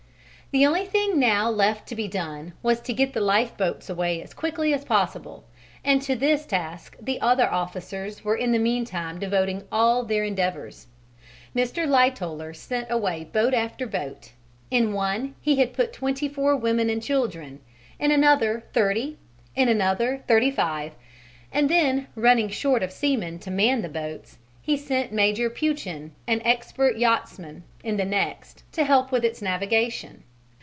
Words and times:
The 0.53 0.65
only 0.65 0.83
thing 0.83 1.17
now 1.17 1.49
left 1.49 1.87
to 1.87 1.95
be 1.95 2.09
done 2.09 2.51
was 2.61 2.81
to 2.81 2.91
get 2.93 3.13
the 3.13 3.21
lifeboats 3.21 3.89
away 3.89 4.21
as 4.21 4.33
quickly 4.33 4.73
as 4.73 4.83
possible, 4.83 5.45
and 5.81 6.01
to 6.01 6.13
this 6.13 6.45
task 6.45 6.97
the 7.01 7.21
other 7.21 7.49
officers 7.49 8.25
were 8.25 8.35
in 8.35 8.51
the 8.51 8.59
meantime 8.59 9.17
devoting 9.17 9.63
all 9.71 10.03
their 10.03 10.25
endeavours. 10.25 10.87
Mr. 11.55 11.87
Lightoller 11.87 12.53
sent 12.53 12.91
away 12.91 13.23
boat 13.31 13.53
after 13.53 13.87
boat: 13.87 14.31
in 14.69 14.91
one 14.91 15.35
he 15.39 15.55
had 15.55 15.71
put 15.71 15.93
twenty 15.93 16.27
four 16.27 16.53
women 16.57 16.89
and 16.89 17.01
children, 17.01 17.61
in 17.97 18.11
another 18.11 18.63
thirty, 18.73 19.17
in 19.55 19.69
another 19.69 20.21
thirty 20.27 20.51
five; 20.51 20.91
and 21.53 21.69
then, 21.69 22.07
running 22.13 22.49
short 22.49 22.83
of 22.83 22.91
seamen 22.91 23.39
to 23.39 23.49
man 23.49 23.81
the 23.83 23.87
boats 23.87 24.37
he 24.61 24.75
sent 24.75 25.13
Major 25.13 25.49
Peuchen, 25.49 26.11
an 26.27 26.41
expert 26.43 26.97
yachtsman, 26.97 27.63
in 27.85 27.95
the 27.95 28.03
next, 28.03 28.65
to 28.73 28.83
help 28.83 29.13
with 29.13 29.23
its 29.23 29.41
navigation. 29.41 30.23